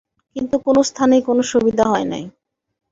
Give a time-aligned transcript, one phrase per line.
[0.35, 2.23] কিন্তু কোনো স্থানেই কোনো সুবিধা হয় নাই।